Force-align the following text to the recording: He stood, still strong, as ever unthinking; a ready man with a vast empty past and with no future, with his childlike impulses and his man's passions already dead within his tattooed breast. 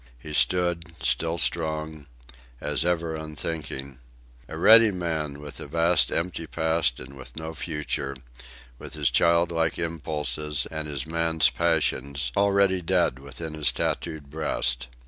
He 0.17 0.33
stood, 0.33 0.95
still 0.99 1.37
strong, 1.37 2.07
as 2.59 2.83
ever 2.83 3.13
unthinking; 3.13 3.99
a 4.47 4.57
ready 4.57 4.89
man 4.89 5.39
with 5.39 5.59
a 5.59 5.67
vast 5.67 6.11
empty 6.11 6.47
past 6.47 6.99
and 6.99 7.15
with 7.15 7.35
no 7.35 7.53
future, 7.53 8.15
with 8.79 8.95
his 8.95 9.11
childlike 9.11 9.77
impulses 9.77 10.65
and 10.71 10.87
his 10.87 11.05
man's 11.05 11.51
passions 11.51 12.31
already 12.35 12.81
dead 12.81 13.19
within 13.19 13.53
his 13.53 13.71
tattooed 13.71 14.31
breast. 14.31 14.87